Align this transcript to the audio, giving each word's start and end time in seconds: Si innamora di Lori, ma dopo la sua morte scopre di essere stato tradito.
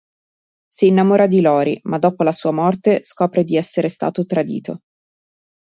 Si 0.67 0.87
innamora 0.87 1.27
di 1.27 1.41
Lori, 1.41 1.79
ma 1.83 1.99
dopo 1.99 2.23
la 2.23 2.31
sua 2.31 2.49
morte 2.49 3.03
scopre 3.03 3.43
di 3.43 3.55
essere 3.55 3.87
stato 3.87 4.25
tradito. 4.25 4.79